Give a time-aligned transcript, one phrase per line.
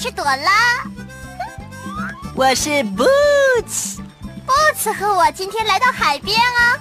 [0.00, 0.84] 是朵拉，
[2.36, 3.98] 我是 Boots。
[4.46, 6.78] Boots 和我今天来到海边啊！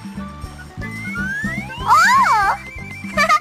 [1.82, 1.90] 哦，
[3.16, 3.40] 哈哈！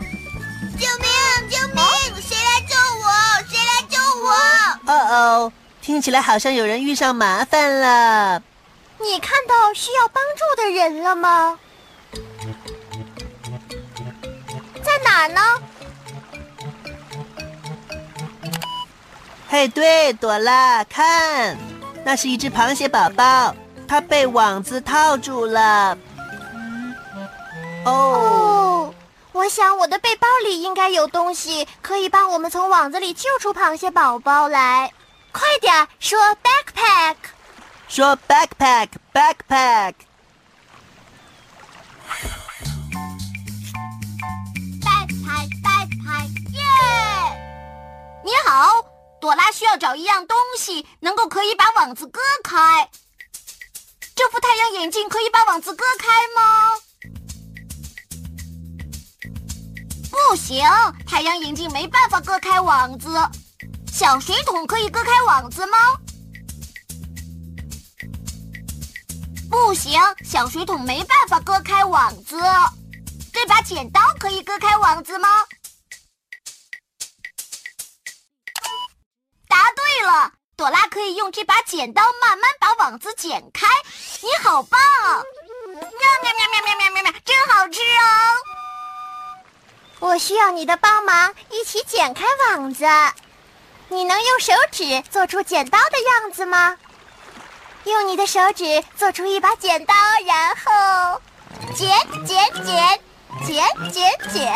[0.79, 1.51] 救命！
[1.51, 1.85] 救命！
[2.23, 3.13] 谁来救我？
[3.51, 4.31] 谁来救我？
[4.87, 8.43] 哦哦，听起来好像有人遇上麻烦了。
[8.99, 11.59] 你看到需要帮助的人了吗？
[14.83, 15.41] 在哪儿呢？
[19.49, 21.57] 嘿，对，朵拉，看，
[22.05, 23.55] 那是一只螃蟹宝宝，
[23.87, 25.97] 它被网子套住了。
[27.85, 28.93] 哦，
[29.31, 34.93] 我想我的背包里应该有东西，可以帮我们从网子里救出螃蟹宝宝来。
[35.31, 37.15] 快点说，backpack，
[37.89, 39.95] 说 backpack，backpack。
[44.83, 46.63] backpack，backpack，耶！
[48.25, 48.96] 你好。
[49.27, 52.89] 朵拉需要找一样东西，能够可以把网子割开。
[54.15, 56.77] 这副太阳眼镜可以把网子割开吗？
[60.13, 60.65] 不行，
[61.05, 63.09] 太阳眼镜没办法割开网子。
[63.93, 65.77] 小水桶可以割开网子吗？
[69.51, 72.39] 不行，小水桶没办法割开网子。
[73.33, 75.29] 这把剪刀可以割开网子吗？
[80.97, 83.67] 可以用这把剪刀慢慢把网子剪开。
[84.23, 84.81] 你好棒！
[84.81, 88.41] 喵喵喵喵喵喵喵喵，真好吃哦！
[89.99, 92.87] 我需要你的帮忙，一起剪开网子。
[93.89, 96.79] 你能用手指做出剪刀的样子吗？
[97.85, 101.21] 用你的手指做出一把剪刀，然后
[101.75, 101.91] 剪
[102.25, 103.01] 剪剪
[103.47, 104.03] 剪剪
[104.33, 104.51] 剪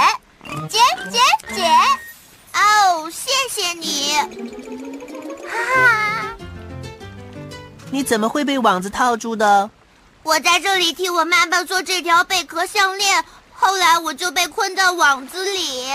[0.70, 0.80] 剪
[1.10, 1.20] 剪
[1.54, 1.70] 剪。
[2.54, 4.16] 哦，谢谢你。
[5.46, 6.09] 哈！
[7.90, 9.70] 你怎么会被网子套住的？
[10.22, 15.88] 我在这里替我妈妈做这条贝壳项链，后来我就被困在网子里。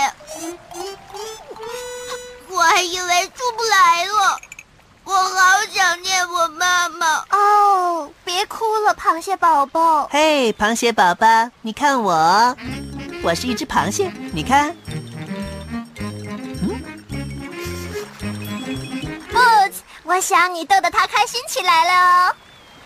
[2.50, 4.38] 我还以为出不来了，
[5.04, 7.24] 我好想念我妈妈。
[7.30, 10.08] 哦，别哭了，螃蟹宝宝。
[10.08, 11.26] 嘿，螃蟹宝宝，
[11.62, 12.56] 你看我，
[13.22, 14.76] 我是一只螃蟹，你看。
[20.06, 22.36] 我想你逗得他开心起来了哦，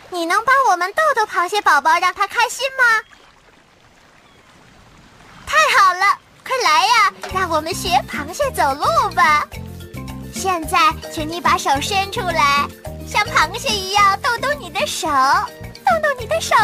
[0.09, 2.85] 你能帮我们逗逗螃蟹宝宝，让他开心吗？
[5.47, 9.47] 太好了，快来呀，让我们学螃蟹走路吧。
[10.35, 10.79] 现在，
[11.13, 12.67] 请你把手伸出来，
[13.07, 16.57] 像螃蟹一样动动你的手，动动你的手，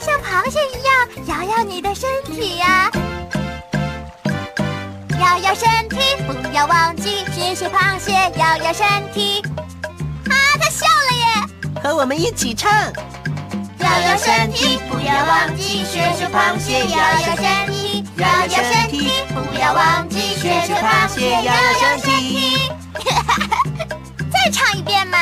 [0.00, 2.90] 像螃蟹一样摇摇你的身体呀。
[5.20, 7.01] 摇摇身体，不要忘记
[7.54, 9.42] 学学螃蟹，摇摇身体。
[10.30, 11.24] 啊，他笑了耶！
[11.82, 12.72] 和我们一起唱。
[13.78, 22.72] 摇摇身体，不要忘记学学螃蟹，摇摇身体，摇摇身体，不要忘记学学螃蟹，摇摇身体。
[24.32, 25.18] 再唱一遍嘛！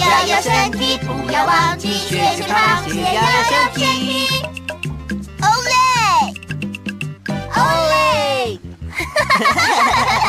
[0.00, 4.26] 摇摇身体，不要忘记学学螃蟹，摇摇身体。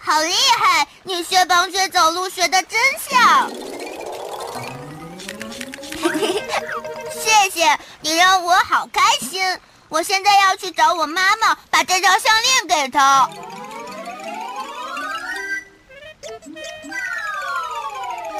[0.00, 0.86] 好厉害！
[1.02, 3.50] 你学螃蟹走路学的真像。
[7.12, 9.42] 谢谢你让我好开心。
[9.88, 13.28] 我现在要去找我妈妈，把这条项链给她。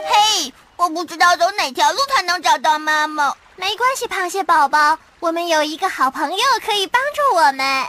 [0.06, 3.34] 嘿，我不知道走哪条路才能找到妈妈。
[3.56, 7.87] 没关系，螃蟹宝宝，我们有一个好朋友可以帮助我们。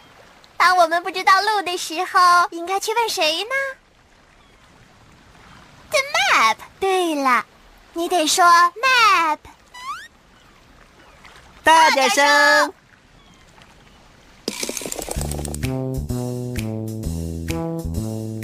[0.60, 3.50] 当我们不知道路的时候，应该去问谁呢
[5.90, 6.00] ？The
[6.36, 6.58] map。
[6.82, 7.46] 对了，
[7.94, 9.38] 你得说 map。
[11.64, 12.74] 大点声。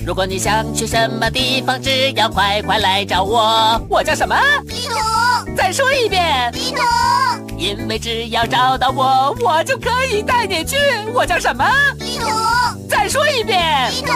[0.05, 3.85] 如果你想去什么地方，只要快快来找我。
[3.89, 4.35] 我叫什么？
[4.69, 4.95] 地图，
[5.57, 6.49] 再说一遍。
[6.53, 6.81] 地图，
[7.57, 10.77] 因为只要找到我，我就可以带你去。
[11.13, 11.65] 我叫什么？
[12.15, 13.91] 地图，再说一遍。
[13.91, 14.13] 地图，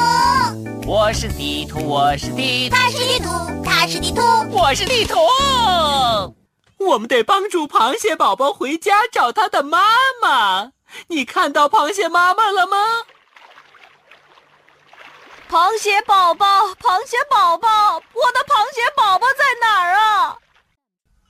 [0.87, 4.21] 我是地图，我是地图，它是地图，他是地图。
[4.49, 5.17] 我是地图。
[6.77, 9.83] 我们得帮助螃蟹宝宝回家找他的妈
[10.21, 10.71] 妈。
[11.07, 12.77] 你看到螃蟹妈妈了吗？
[15.49, 16.45] 螃蟹宝宝，
[16.79, 20.37] 螃蟹宝宝，我的螃蟹宝宝在哪儿啊？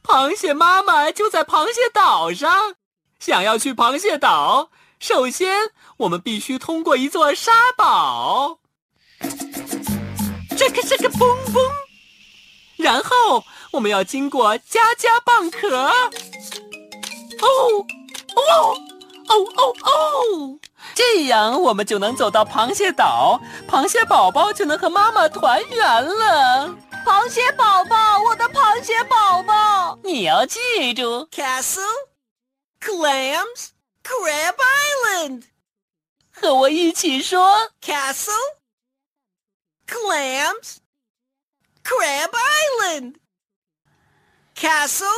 [0.04, 2.75] 螃蟹妈妈就在螃蟹岛上。
[3.19, 4.69] 想要去螃蟹岛，
[5.00, 8.60] 首先我们必须通过一座沙堡。
[10.57, 11.60] 这个这个嘣嘣，
[12.78, 15.88] 然后我们要经过加加蚌壳。
[17.42, 17.48] 哦
[18.36, 18.78] 哦
[19.30, 20.60] 哦哦哦！
[20.94, 26.75] 这样我们就能走到螃蟹岛，螃蟹宝宝就能和妈妈团圆了。
[27.06, 31.84] 螃蟹宝宝，我的螃蟹宝宝，你要记住 Castle,
[32.81, 33.69] clams,
[34.03, 35.45] crab island.
[36.31, 37.73] 和我一起说。
[37.81, 38.35] Castle,
[39.87, 40.79] clams,
[41.83, 43.17] crab island.
[44.55, 45.09] Castle,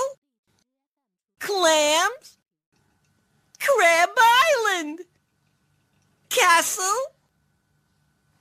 [1.40, 2.36] clams,
[3.58, 5.06] crab island.
[6.28, 7.12] Castle,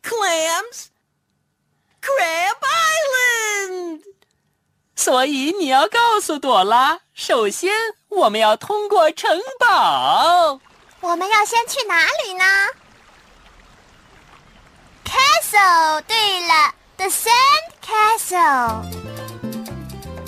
[0.01, 0.89] clams,
[2.01, 4.03] crab island.
[4.95, 7.71] 所以你要告诉朵拉，首先
[8.10, 10.60] 我们要通过城堡。
[11.00, 12.44] 我们要先去哪里呢
[15.04, 16.02] ？Castle。
[16.02, 18.82] 对了，The Sand Castle。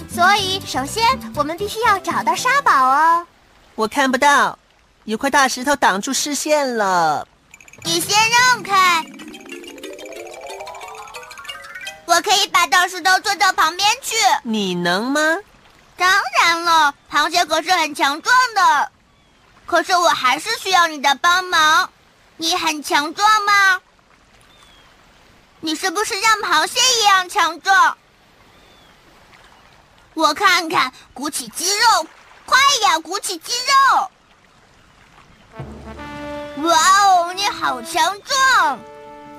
[0.09, 3.27] 所以，首先我们必须要找到沙堡哦。
[3.75, 4.59] 我看不到，
[5.05, 7.27] 有块大石头挡住视线了。
[7.85, 9.05] 你先让开，
[12.07, 14.15] 我可以把大石头推到旁边去。
[14.45, 15.39] 你能吗？
[16.03, 16.11] 当
[16.41, 18.91] 然了，螃蟹可是很强壮的。
[19.65, 21.89] 可是我还是需要你的帮忙。
[22.39, 23.81] 你很强壮吗？
[25.61, 27.97] 你是不是像螃蟹一样强壮？
[30.15, 32.05] 我看看，鼓起肌肉，
[32.47, 34.11] 快呀，鼓起肌肉！
[36.69, 38.81] 哇哦，你好强壮！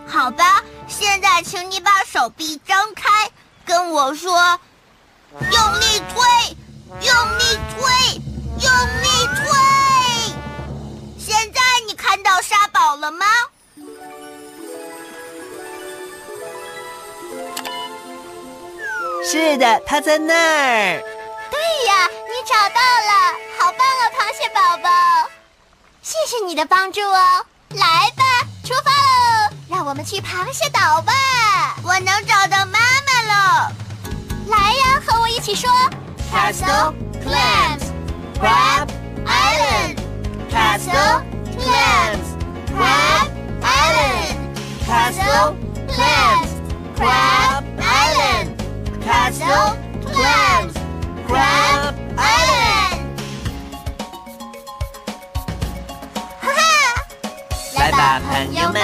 [0.08, 3.30] 好吧，现在请你把手臂张开，
[3.66, 4.58] 跟我说，
[5.40, 6.22] 用力推，
[7.02, 7.82] 用力推，
[8.60, 8.72] 用
[9.02, 9.44] 力推！
[11.18, 13.26] 现在你看到沙堡了吗？
[19.26, 21.02] 是的，它在那儿。
[21.50, 24.90] 对呀，你找到了，好棒啊，螃蟹宝宝！
[26.04, 27.46] 谢谢你的帮助哦。
[27.70, 28.24] 来吧，
[28.64, 29.56] 出发喽！
[29.68, 31.14] 让我们去螃蟹岛吧。
[31.84, 33.72] 我能找到妈妈了。
[34.49, 35.71] 来呀，和我一起说：
[36.33, 37.93] Castle, clams,
[38.39, 38.89] crab
[39.27, 39.97] island.
[40.51, 41.23] Castle,
[41.57, 42.37] clams,
[42.69, 43.29] crab
[43.63, 44.37] island.
[44.87, 45.57] Castle,
[45.89, 46.51] clams,
[46.97, 48.57] crab island.
[49.05, 50.75] Castle, clams,
[51.27, 53.01] crab island.
[56.41, 56.59] 哈哈，
[57.77, 58.81] 来吧朋友们，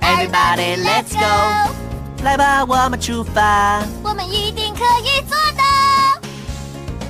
[0.00, 1.69] Everybody let's go
[2.23, 3.81] 来吧，我们出发。
[4.03, 5.63] 我们一定可以做到。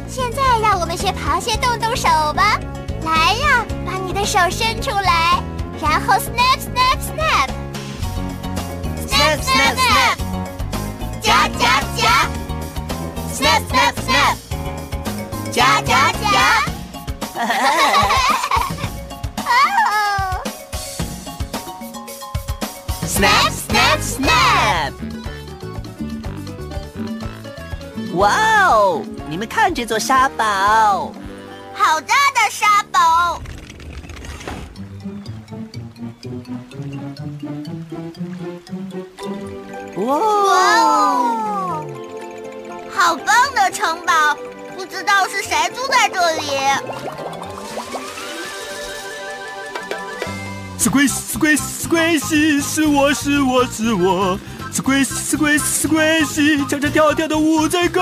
[0.08, 2.58] 现在让我们学螃蟹动动手吧。
[3.03, 5.41] 来呀，把你的手伸出来，
[5.82, 7.50] 然后 snap snap snap
[9.08, 10.18] Snap, snap, snap
[11.22, 12.27] 夹夹夹
[13.34, 14.36] ，snap snap snap，
[15.51, 16.24] 夹夹夹。
[23.22, 24.94] Snap, snap, snap！
[28.16, 29.04] 哇哦！
[29.30, 31.13] 你们看这座沙堡，
[31.75, 33.40] 好大的沙堡！
[39.98, 40.18] 哇！
[40.80, 41.86] 哦，
[42.92, 44.36] 好棒的城堡！
[44.75, 46.58] 不知道是谁住在这里。
[50.81, 54.39] Squish squish squishy，是我是我是我
[54.73, 58.01] ，squish squish squishy，唱唱跳跳的乌贼歌，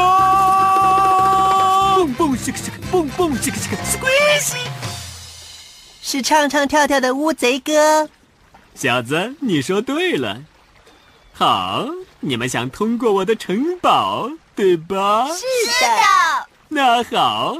[1.97, 4.59] 蹦蹦西克西克，蹦蹦西克西克，squishy。
[6.01, 8.09] 是唱唱跳跳的乌贼歌。
[8.75, 10.43] 小子，你说对了。
[11.33, 11.85] 好，
[12.21, 15.27] 你们想通过我的城堡，对吧？
[15.27, 15.43] 是
[15.83, 17.57] 的，那好，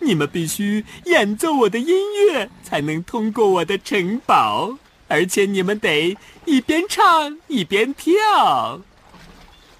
[0.00, 4.78] 你们必须演奏我的音乐，才能通过我的城堡，
[5.08, 8.80] 而且你们得一边唱一边跳。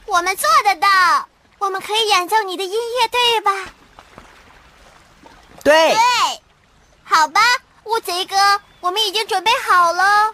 [0.06, 0.88] 我们做得到。
[1.58, 3.52] 我们可以演奏你的音乐，对吧？
[5.62, 5.98] 对对，
[7.04, 7.40] 好吧，
[7.84, 8.34] 乌贼哥，
[8.80, 10.32] 我们已经准备好了。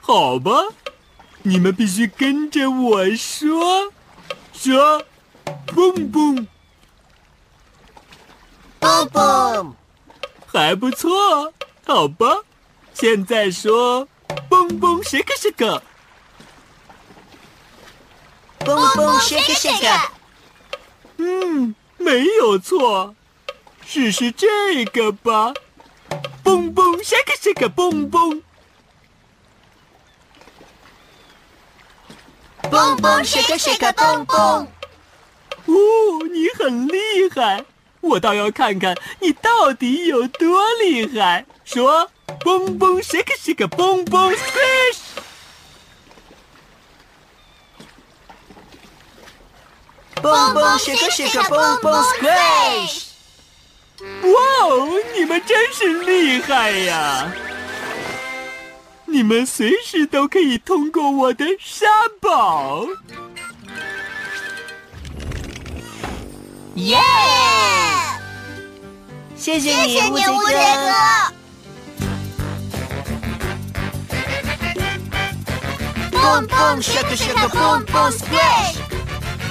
[0.00, 0.50] 好吧，
[1.42, 3.92] 你们必须跟着我说，
[4.52, 5.04] 说，
[5.66, 6.48] 蹦蹦，
[8.84, 9.74] 蹦蹦，
[10.46, 11.54] 还不错，
[11.86, 12.26] 好吧。
[12.92, 14.06] 现在说，
[14.50, 15.80] 蹦蹦，shake shake，
[18.58, 20.10] 蹦蹦，shake shake。
[21.16, 23.14] 嗯，没有错，
[23.86, 25.54] 试试这个吧，
[26.42, 28.42] 蹦蹦，shake shake，蹦蹦，
[32.70, 34.68] 蹦蹦，shake shake，蹦蹦。
[35.66, 35.72] 哦，
[36.30, 36.98] 你很厉
[37.34, 37.64] 害，
[38.04, 41.46] 我倒要看看你到底有多厉害。
[41.64, 44.98] 说，蹦蹦，shake shake，蹦蹦，squish。
[50.22, 53.04] 蹦蹦，shake shake，蹦蹦，squish。
[54.00, 57.32] 哇哦，你们真是厉害呀！
[59.06, 61.86] 你们随时都可以通过我的沙
[62.20, 62.86] 堡。
[66.74, 66.98] 耶！
[69.44, 70.58] 谢谢你，谢谢你，乌贼哥。
[70.88, 70.94] 哥。
[76.10, 78.78] 蹦蹦，shake shake，蹦蹦，squish。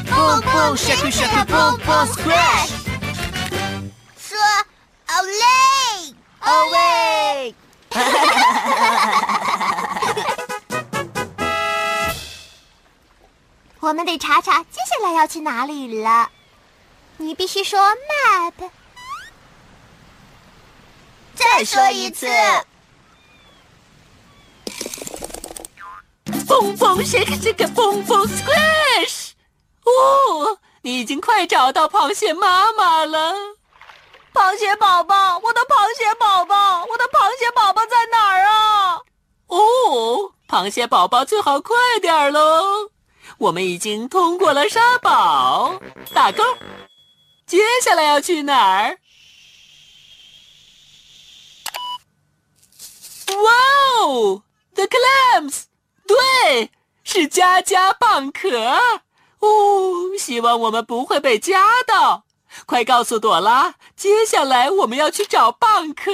[0.10, 2.72] 蹦蹦，shake shake，蹦蹦，squish。
[4.18, 4.36] 说
[5.10, 7.54] 哦嘞，哦喂！
[13.80, 16.32] 我们得查查接下来要去哪里了。
[17.18, 18.54] 你必须说 map。
[21.55, 22.25] 再说一次。
[26.48, 29.33] 蹦蹦 shake shake 蹦蹦 squish。
[29.83, 33.36] 哦，你已经快找到螃蟹妈妈了。
[34.33, 39.00] 螃蟹宝宝，我的螃蟹宝宝，我的螃蟹宝宝在哪儿啊？
[39.45, 42.89] 哦，螃蟹宝宝最好快点儿喽！
[43.38, 45.79] 我们已经通过了沙堡，
[46.15, 46.43] 打勾。
[47.45, 48.98] 接下来要去哪儿？
[53.36, 53.52] 哇
[54.06, 54.44] 哦
[54.75, 55.63] ，The clams！
[56.06, 56.72] 对，
[57.04, 58.58] 是夹夹蚌壳。
[59.40, 62.24] 哦，希望我们不会被夹到。
[62.66, 66.13] 快告诉朵拉，接下来我们要去找蚌壳。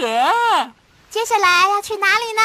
[1.09, 2.41] 接下来要去哪里呢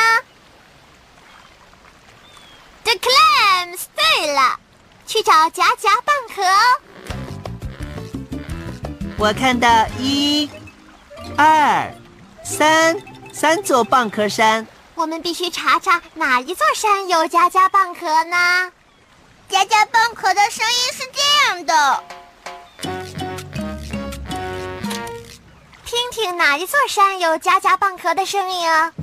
[2.83, 3.85] ？The clams。
[3.95, 4.59] 对了，
[5.07, 6.81] 去找夹夹蚌壳哦。
[9.16, 10.50] 我看到一、
[11.37, 11.95] 二、
[12.45, 13.00] 三
[13.44, 14.66] 三座蚌壳山。
[14.94, 18.72] 我们必须查查哪一座山有夹夹蚌壳呢？
[19.50, 21.20] 夹夹蚌壳的声音是这
[21.52, 22.04] 样的。
[25.84, 28.94] 听听哪一座山有夹夹蚌壳的声音啊？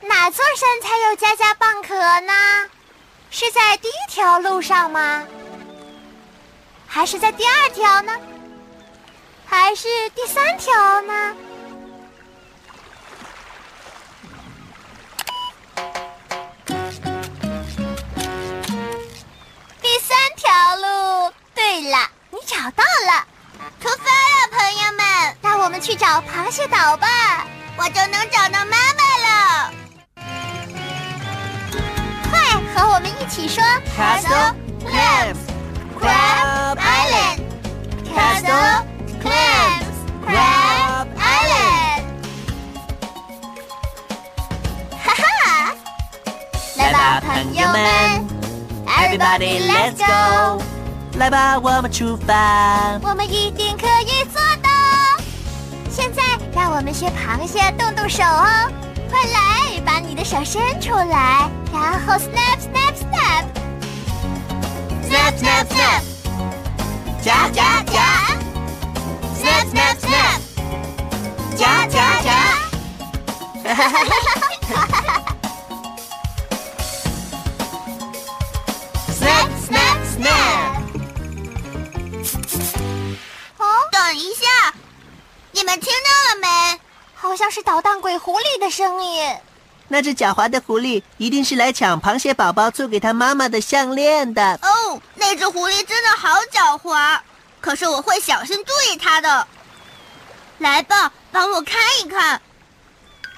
[0.00, 2.32] 哪座山才有夹夹蚌壳呢？
[3.28, 5.22] 是在第一条路上吗？
[6.96, 8.12] 还是在第二条呢？
[9.44, 10.72] 还是第三条
[11.02, 11.36] 呢？
[19.82, 21.34] 第三条路。
[21.54, 21.98] 对了，
[22.30, 23.26] 你找到了，
[23.78, 25.36] 出发了，朋友们！
[25.42, 29.70] 让我们去找螃蟹岛吧，我就能找到妈妈了。
[32.30, 32.40] 快
[32.74, 33.62] 和我们一起说
[33.94, 35.36] Castle Clams
[36.00, 36.65] Crab
[38.16, 38.86] Castle
[39.20, 42.04] Clams Crab Island
[45.04, 45.76] 哈哈！
[46.76, 47.76] 来吧，朋友们
[48.86, 50.62] ，Everybody let's go！
[51.18, 52.98] 来吧，我们出发。
[53.02, 54.70] 我们一定可以做到。
[55.90, 56.22] 现在
[56.54, 58.72] 让我们学螃蟹动动手哦，
[59.10, 63.44] 快来，把你的手伸出来，然后 snap snap snap
[65.06, 66.02] snap snap snap，
[67.26, 67.92] 夹夹夹
[69.34, 70.38] ，snap snap snap，
[71.56, 72.30] 夹夹夹，
[73.64, 75.24] 哈哈哈哈哈哈
[79.10, 80.70] ，snap snap snap。
[83.58, 84.72] 哦，等一下，
[85.50, 86.78] 你们听到了没？
[87.16, 89.36] 好像是捣蛋鬼狐狸的声音。
[89.88, 94.58] 那只狡猾的狐狸一定是来抢螃蟹宝宝做给他妈妈的项链的。
[94.62, 97.20] 哦，那只狐狸真的好狡猾，
[97.60, 99.46] 可是我会小心注意它的。
[100.58, 102.40] 来吧，帮我看一看。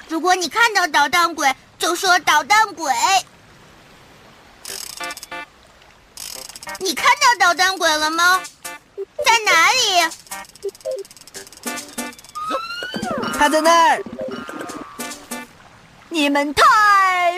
[0.08, 2.92] 如果你看到捣蛋鬼，就说捣蛋鬼。
[6.80, 8.40] 你看到捣蛋鬼了吗？
[9.24, 10.10] 在哪里？
[13.38, 14.02] 他在那儿。
[16.10, 16.62] 你们太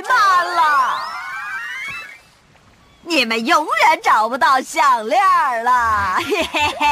[0.02, 1.00] 慢了，
[3.02, 5.20] 你们永远找不到项链
[5.64, 6.86] 了，嘿嘿嘿。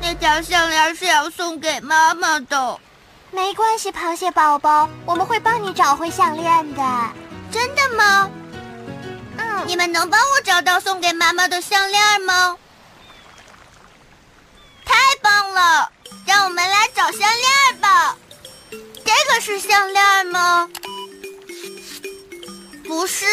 [0.00, 2.80] 那条项链是要送给妈妈的。
[3.30, 6.82] 没关系，螃蟹宝宝，我们会帮你找回项链的。
[7.50, 8.30] 真的吗？
[9.36, 9.64] 嗯。
[9.66, 12.56] 你们能帮我找到送给妈妈的项链吗？
[14.84, 15.90] 太棒了！
[16.26, 18.16] 让我们来找项链吧。
[19.16, 20.68] 这个是项链吗？
[22.84, 23.24] 不是，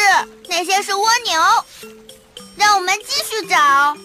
[0.48, 1.66] 那些是蜗牛。
[2.56, 3.98] 让我们继续找。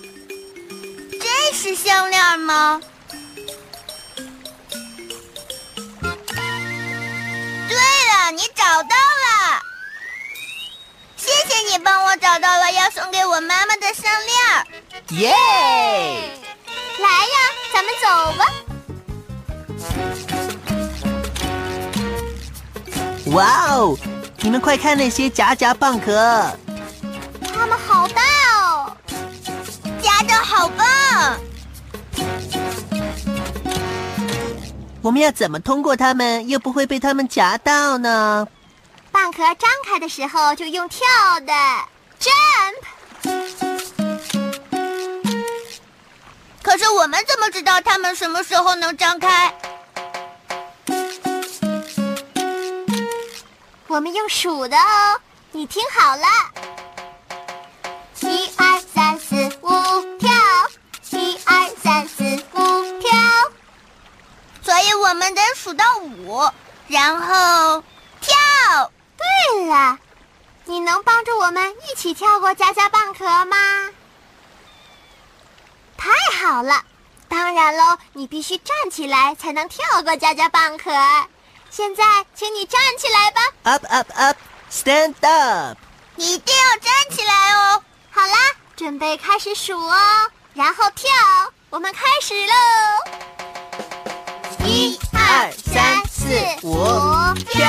[1.20, 2.80] 这是项链吗？
[7.68, 9.62] 对了，你找到了。
[11.16, 15.20] 谢谢你帮我找到了要送给我妈妈的项链。
[15.20, 15.30] 耶！
[16.98, 17.36] 来呀，
[17.72, 18.46] 咱们走吧。
[23.36, 23.94] 哇哦！
[24.40, 26.50] 你们快看那些夹夹蚌壳，
[27.52, 28.22] 它们好大
[28.62, 28.96] 哦，
[30.00, 31.36] 夹的好棒。
[35.02, 38.48] 我们要怎么通过它们，又不会被它们夹到呢？
[39.12, 41.06] 蚌壳张开的时候就用跳
[41.40, 41.52] 的
[42.18, 42.80] ，jump。
[46.62, 49.54] 可是我们怎么知道它们什么时候能张开？
[53.96, 55.20] 我们用数的哦，
[55.52, 56.26] 你听好了，
[58.20, 59.70] 一二三四五
[60.18, 60.30] 跳，
[61.12, 63.10] 一二三四五跳，
[64.62, 66.46] 所以我们得数到五，
[66.88, 67.82] 然后
[68.20, 68.92] 跳。
[69.16, 69.98] 对了，
[70.66, 73.56] 你能帮助我们一起跳过夹夹蚌壳吗？
[75.96, 76.82] 太好了！
[77.28, 80.92] 当然喽，你必须站起来才能跳过夹夹蚌壳。
[81.76, 82.02] 现在，
[82.34, 83.40] 请你站起来吧。
[83.64, 84.38] Up, up, up!
[84.72, 85.76] Stand up!
[86.14, 87.82] 你一定要站起来哦。
[88.10, 88.34] 好啦，
[88.74, 89.94] 准备开始数哦，
[90.54, 91.10] 然后跳。
[91.68, 92.54] 我们开始喽！
[94.64, 96.24] 一二三四
[96.62, 97.60] 五，跳！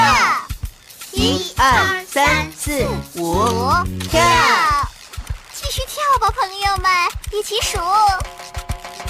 [1.11, 3.61] 一二三四五，
[4.09, 4.21] 跳！
[5.53, 6.89] 继续跳吧，朋友们，
[7.33, 7.77] 一起数。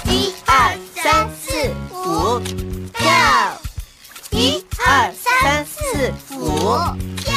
[0.06, 2.40] 一二三四五，
[2.92, 3.06] 跳！
[4.30, 6.76] 一二三四五，
[7.16, 7.34] 跳！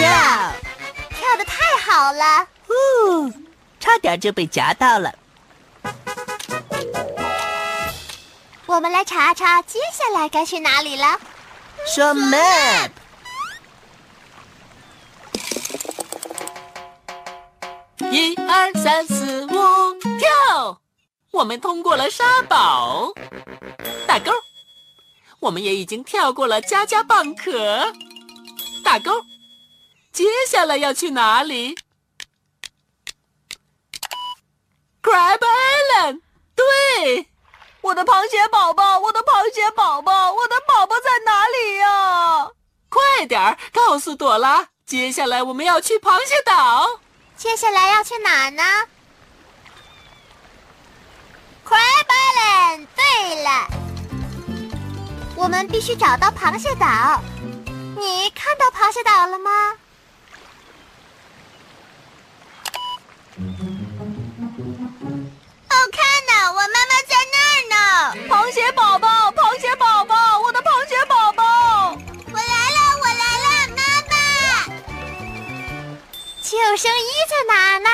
[1.09, 2.47] 跳的太好了。
[2.67, 3.31] 呼，
[3.79, 5.13] 差点就被夹到了。
[8.65, 11.19] 我们来查查接下来该去哪里了。
[11.93, 12.91] 说 map，
[18.11, 19.49] 一二三四五，
[20.19, 20.79] 跳！
[21.31, 23.11] 我们通过了沙堡，
[24.07, 24.31] 打勾。
[25.41, 27.93] 我们也已经跳过了夹夹蚌壳，
[28.83, 29.25] 打勾。
[30.13, 31.75] 接下来要去哪里
[35.01, 36.21] ？Crab Island。
[36.55, 37.27] 对，
[37.81, 42.51] 我的螃蟹宝宝，我的螃蟹宝宝，我的宝宝在哪里呀？
[42.89, 46.99] 快点儿告诉朵拉，接下来我们要去螃蟹岛。
[47.35, 48.63] 接下来要去哪呢
[51.65, 52.87] ？Crab Island。
[52.95, 53.67] 对了，
[55.35, 57.21] 我们必须找到螃蟹岛。
[57.97, 59.51] 你看到螃蟹岛了吗？
[65.69, 67.75] 哦，看呐，我妈妈在那儿呢。
[68.29, 71.43] 螃蟹宝宝，螃蟹宝宝，我的螃蟹宝宝。
[71.91, 74.13] 我来了，我来了，妈妈。
[76.41, 77.89] 救生衣在哪儿呢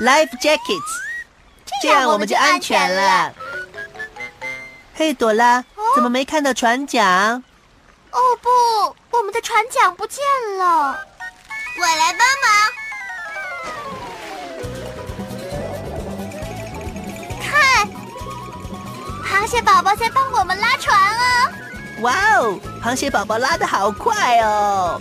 [0.00, 0.92] ？Life jackets，
[1.80, 3.32] 这样我们就安全了。
[4.94, 5.64] 嘿，朵拉，
[5.96, 7.42] 怎么没看到船桨？
[8.10, 8.50] 哦不，
[9.16, 10.22] 我们的船桨不见
[10.58, 10.94] 了。
[11.78, 12.50] 我来帮忙。
[17.40, 17.88] 看，
[19.24, 21.50] 螃蟹宝宝在帮我们拉船哦。
[22.02, 25.00] 哇哦，螃蟹宝宝拉的好快哦！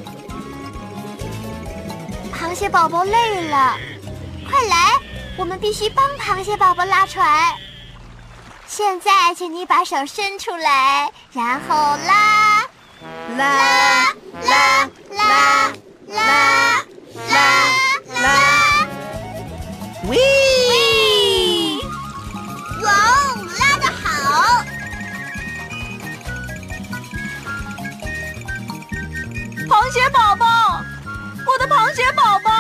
[2.34, 3.78] 螃蟹宝宝累了，
[4.50, 4.98] 快来，
[5.36, 7.54] 我们必须帮螃蟹宝宝拉船。
[8.68, 12.62] 现在，请你把手伸出来，然后拉
[13.38, 15.72] 拉拉拉
[16.08, 16.86] 拉拉
[17.30, 17.38] 拉
[18.22, 18.88] 拉，
[20.08, 20.18] 喂！
[22.84, 24.04] 哇哦，拉得好！
[29.70, 30.46] 螃蟹宝宝，
[31.46, 32.52] 我的螃蟹宝宝，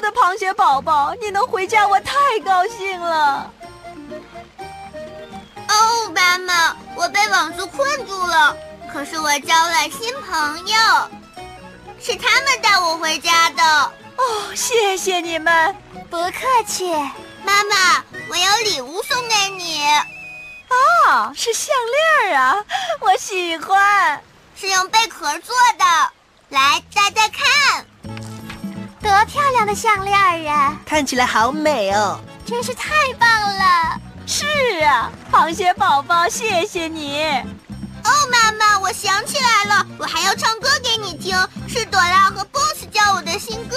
[0.00, 3.52] 我的螃蟹宝宝，你能回家，我太高兴了。
[5.68, 8.56] 哦，妈妈，我被网子困住了，
[8.90, 10.78] 可是我交了新朋友，
[12.00, 13.62] 是他们带我回家的。
[14.16, 15.76] 哦，谢谢你们。
[16.08, 16.94] 不客气，
[17.44, 19.84] 妈妈，我有礼物送给你，
[20.70, 21.76] 哦，是项
[22.24, 22.64] 链啊，
[23.00, 24.22] 我喜欢。
[24.56, 25.84] 是用贝壳做的，
[26.48, 27.84] 来戴戴看，
[29.02, 30.76] 多漂亮的项链啊！
[30.84, 32.20] 看起来好美哦。
[32.44, 34.00] 真是太棒了！
[34.26, 37.22] 是啊，螃蟹宝宝，谢谢你。
[38.04, 41.36] 哦，妈妈，我想起来了，我还要唱歌给你听，
[41.68, 43.76] 是朵拉和 Boss 教我的新歌。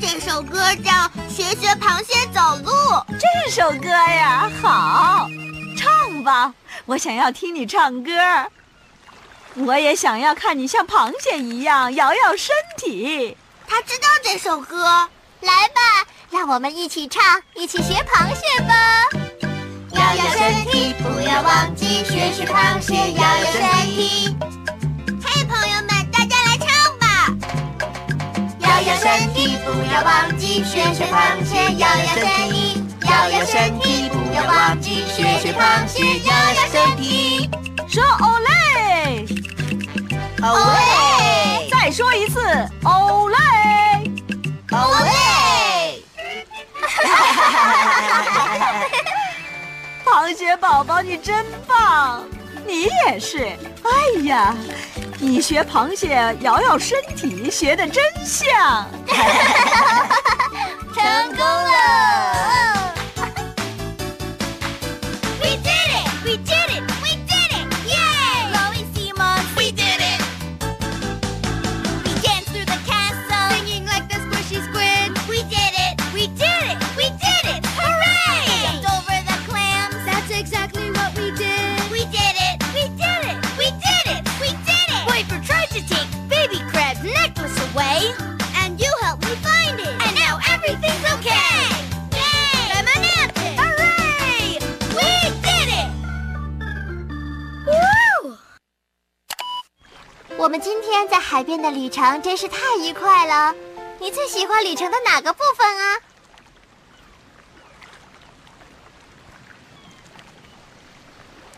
[0.00, 0.90] 这首歌叫
[1.28, 2.70] 《学学螃蟹走路》。
[3.18, 5.26] 这首歌呀，好，
[5.76, 6.52] 唱吧，
[6.86, 8.10] 我想要听你唱歌。
[9.54, 13.36] 我也想要看你像螃蟹一样摇摇身体。
[13.66, 14.84] 他知道这首歌，
[15.40, 17.22] 来吧，让我们一起唱，
[17.54, 19.08] 一起学螃蟹吧。
[19.92, 23.62] 摇摇身体，不要忘记学学螃蟹，摇摇身
[23.94, 24.36] 体。
[25.24, 27.28] 嘿，朋友们，大家来唱吧！
[28.60, 37.50] 摇摇身体，不要忘记学学螃蟹，摇摇身体，摇摇身体，不要忘记学学螃蟹，摇摇身体。
[37.88, 39.26] 说欧嘞，
[40.42, 41.11] 哦喂！
[41.11, 41.11] 再
[41.92, 42.40] 说一次
[42.84, 43.36] 欧嘞。
[44.70, 46.02] 欧嘞！
[50.04, 52.24] 螃蟹宝宝，你真棒！
[52.66, 53.44] 你也是。
[53.82, 54.54] 哎呀，
[55.18, 58.86] 你学螃蟹摇摇身体，学的真像。
[60.94, 62.21] 成功了
[101.52, 103.54] 边的旅程真是太愉快了。
[104.00, 106.00] 你最喜欢旅程的哪个部分啊？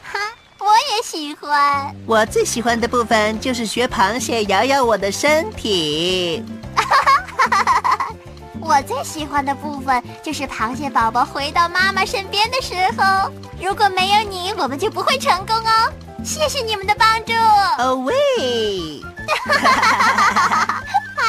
[0.13, 0.19] 哈，
[0.59, 1.95] 我也喜欢。
[2.09, 6.45] 我最喜欢的部分就是学螃蟹摇摇我的身体。
[8.61, 13.31] 我最喜欢的部分就是螃蟹宝宝回到妈妈身边的时候。
[13.61, 15.93] 如果没有你，我们就不会成功哦。
[16.25, 17.33] 谢谢你们的帮助。
[17.79, 18.94] 哦喂！
[19.35, 19.69] 哈哈
[20.37, 20.83] 哈，
[21.17, 21.25] 啊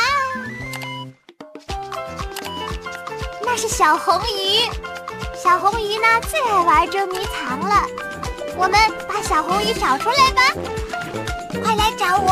[3.44, 4.70] 那是小红鱼，
[5.36, 7.86] 小红鱼呢最爱玩捉迷藏了。
[8.58, 10.41] 我们把小红鱼找出来吧，
[11.63, 12.18] 快来找！
[12.18, 12.32] 我